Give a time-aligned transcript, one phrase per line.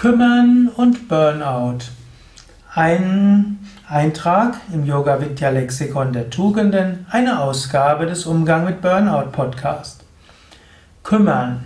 [0.00, 1.80] Kümmern und Burnout.
[2.74, 10.02] Ein Eintrag im Yoga Vidya Lexikon der Tugenden, eine Ausgabe des Umgang mit Burnout Podcast.
[11.02, 11.62] Kümmern.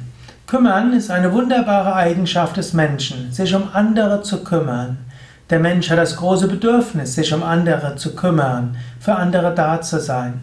[0.48, 4.98] Kümmern ist eine wunderbare Eigenschaft des Menschen, sich um andere zu kümmern.
[5.48, 10.00] Der Mensch hat das große Bedürfnis, sich um andere zu kümmern, für andere da zu
[10.00, 10.42] sein.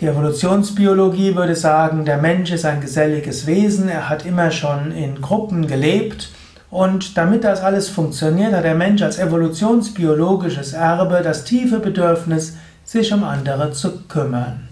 [0.00, 5.22] Die Evolutionsbiologie würde sagen, der Mensch ist ein geselliges Wesen, er hat immer schon in
[5.22, 6.28] Gruppen gelebt
[6.76, 13.14] und damit das alles funktioniert, hat der Mensch als evolutionsbiologisches Erbe das tiefe Bedürfnis, sich
[13.14, 14.68] um andere zu kümmern.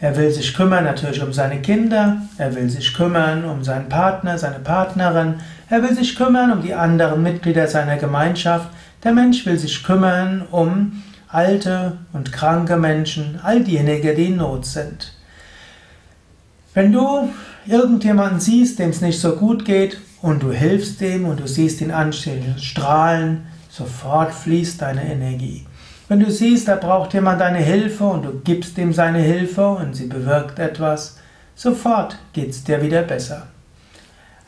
[0.00, 4.36] Er will sich kümmern natürlich um seine Kinder, er will sich kümmern um seinen Partner,
[4.36, 5.36] seine Partnerin,
[5.70, 8.68] er will sich kümmern um die anderen Mitglieder seiner Gemeinschaft,
[9.02, 14.66] der Mensch will sich kümmern um alte und kranke Menschen, all diejenigen, die in Not
[14.66, 15.14] sind.
[16.74, 17.30] Wenn du
[17.66, 21.80] irgendjemanden siehst, dem es nicht so gut geht, und du hilfst dem und du siehst
[21.80, 25.66] ihn anstehen, strahlen, sofort fließt deine Energie.
[26.08, 29.94] Wenn du siehst, da braucht jemand deine Hilfe und du gibst ihm seine Hilfe und
[29.94, 31.18] sie bewirkt etwas,
[31.54, 33.46] sofort geht es dir wieder besser.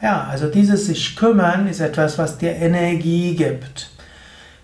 [0.02, 3.90] Ja, also dieses sich kümmern ist etwas, was dir Energie gibt.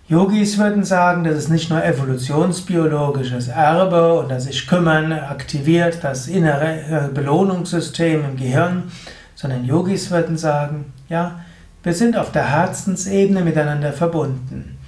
[0.09, 6.27] Yogis würden sagen, das ist nicht nur evolutionsbiologisches Erbe und das sich kümmern aktiviert das
[6.27, 8.91] innere äh, Belohnungssystem im Gehirn,
[9.35, 11.41] sondern Yogis würden sagen, ja,
[11.83, 14.79] wir sind auf der Herzensebene miteinander verbunden.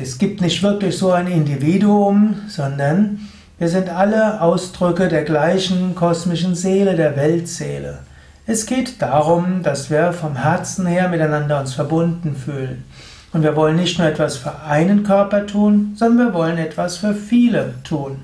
[0.00, 3.18] Es gibt nicht wirklich so ein Individuum, sondern
[3.58, 7.98] wir sind alle Ausdrücke der gleichen kosmischen Seele, der Weltseele.
[8.46, 12.84] Es geht darum, dass wir vom Herzen her miteinander uns verbunden fühlen.
[13.32, 17.14] Und wir wollen nicht nur etwas für einen Körper tun, sondern wir wollen etwas für
[17.14, 18.18] viele tun.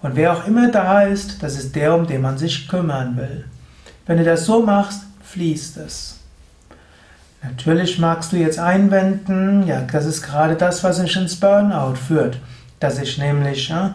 [0.00, 3.44] Und wer auch immer da ist, das ist der, um den man sich kümmern will.
[4.06, 6.21] Wenn du das so machst, fließt es.
[7.42, 12.38] Natürlich magst du jetzt einwenden, ja, das ist gerade das, was mich ins Burnout führt,
[12.78, 13.94] dass ich nämlich ja,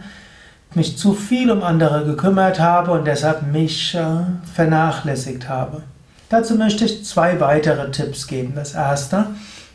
[0.73, 4.03] mich zu viel um andere gekümmert habe und deshalb mich äh,
[4.53, 5.81] vernachlässigt habe.
[6.29, 8.51] Dazu möchte ich zwei weitere Tipps geben.
[8.53, 9.27] Das erste,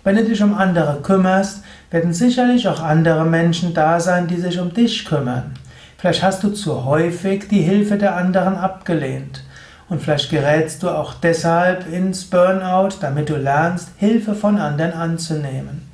[0.04, 4.58] wenn du dich um andere kümmerst, werden sicherlich auch andere Menschen da sein, die sich
[4.58, 5.54] um dich kümmern.
[5.96, 9.42] Vielleicht hast du zu häufig die Hilfe der anderen abgelehnt.
[9.92, 15.86] Und vielleicht gerätst du auch deshalb ins Burnout, damit du lernst, Hilfe von anderen anzunehmen.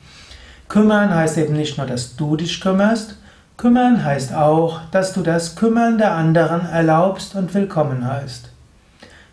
[0.68, 3.16] Kümmern heißt eben nicht nur, dass du dich kümmerst,
[3.56, 8.50] kümmern heißt auch, dass du das Kümmern der anderen erlaubst und willkommen heißt.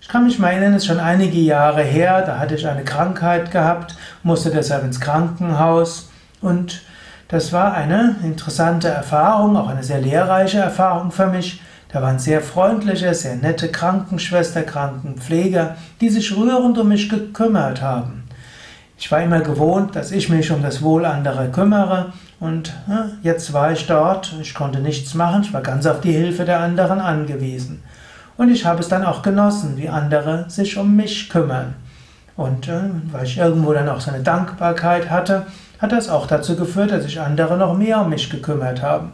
[0.02, 2.84] Ich kann mich mal erinnern, es ist schon einige Jahre her, da hatte ich eine
[2.84, 6.10] Krankheit gehabt, musste deshalb ins Krankenhaus
[6.42, 6.82] und
[7.28, 11.62] das war eine interessante Erfahrung, auch eine sehr lehrreiche Erfahrung für mich,
[11.92, 18.24] da waren sehr freundliche, sehr nette Krankenschwester, Krankenpfleger, die sich rührend um mich gekümmert haben.
[18.98, 22.74] Ich war immer gewohnt, dass ich mich um das Wohl anderer kümmere und
[23.24, 26.60] jetzt war ich dort, ich konnte nichts machen, ich war ganz auf die Hilfe der
[26.60, 27.84] anderen angewiesen.
[28.38, 31.76] Und ich habe es dann auch genossen, wie andere sich um mich kümmern.
[32.36, 32.82] Und äh,
[33.12, 35.46] weil ich irgendwo dann auch so eine Dankbarkeit hatte,
[35.80, 39.14] hat das auch dazu geführt, dass sich andere noch mehr um mich gekümmert haben.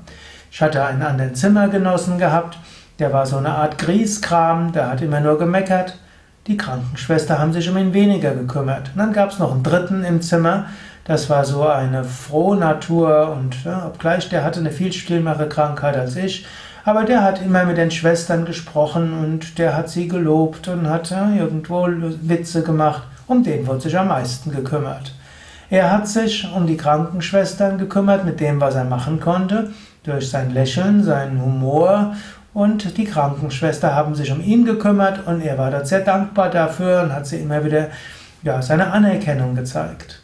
[0.52, 2.58] Ich hatte einen anderen Zimmergenossen gehabt,
[3.00, 5.98] der war so eine Art Grieskram, der hat immer nur gemeckert.
[6.46, 8.90] Die Krankenschwester haben sich um ihn weniger gekümmert.
[8.90, 10.66] Und dann gab es noch einen dritten im Zimmer,
[11.06, 16.18] das war so eine Frohnatur und ja, obgleich der hatte eine viel schlimmere Krankheit als
[16.18, 16.46] ich,
[16.84, 21.12] aber der hat immer mit den Schwestern gesprochen und der hat sie gelobt und hat
[21.12, 23.04] ja, irgendwo Witze gemacht.
[23.26, 25.14] Um den wurde sich am meisten gekümmert.
[25.70, 29.70] Er hat sich um die Krankenschwestern gekümmert mit dem, was er machen konnte
[30.04, 32.16] durch sein Lächeln, seinen Humor
[32.54, 37.04] und die Krankenschwester haben sich um ihn gekümmert und er war dort sehr dankbar dafür
[37.04, 37.88] und hat sie immer wieder
[38.44, 40.22] ja, seine Anerkennung gezeigt.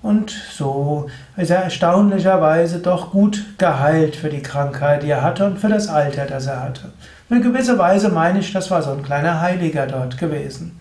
[0.00, 5.58] Und so ist er erstaunlicherweise doch gut geheilt für die Krankheit, die er hatte und
[5.58, 6.92] für das Alter, das er hatte.
[7.28, 10.80] Und in gewisser Weise meine ich, das war so ein kleiner Heiliger dort gewesen.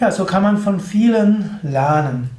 [0.00, 2.30] Ja, so kann man von vielen lernen.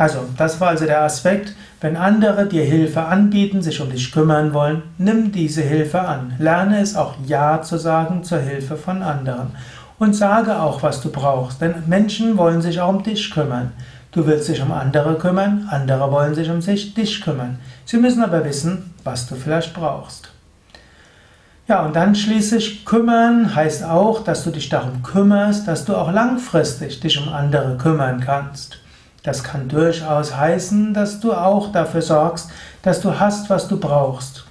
[0.00, 1.52] Also, das war also der Aspekt,
[1.82, 6.32] wenn andere dir Hilfe anbieten, sich um dich kümmern wollen, nimm diese Hilfe an.
[6.38, 9.50] Lerne es auch Ja zu sagen zur Hilfe von anderen.
[9.98, 13.72] Und sage auch, was du brauchst, denn Menschen wollen sich auch um dich kümmern.
[14.10, 17.58] Du willst dich um andere kümmern, andere wollen sich um sich, dich kümmern.
[17.84, 20.30] Sie müssen aber wissen, was du vielleicht brauchst.
[21.68, 26.10] Ja, und dann schließlich kümmern heißt auch, dass du dich darum kümmerst, dass du auch
[26.10, 28.79] langfristig dich um andere kümmern kannst.
[29.22, 32.50] Das kann durchaus heißen, dass du auch dafür sorgst,
[32.82, 34.44] dass du hast, was du brauchst.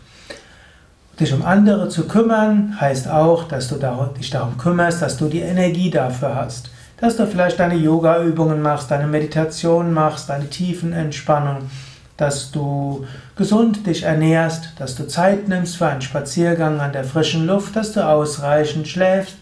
[1.19, 3.75] Dich um andere zu kümmern heißt auch, dass du
[4.17, 6.69] dich darum kümmerst, dass du die Energie dafür hast.
[7.01, 11.69] dass du vielleicht deine Yoga-Übungen machst, deine Meditation machst, deine Tiefenentspannung,
[12.17, 13.05] dass du
[13.37, 17.93] gesund dich ernährst, dass du Zeit nimmst für einen Spaziergang an der frischen Luft, dass
[17.93, 19.37] du ausreichend schläfst,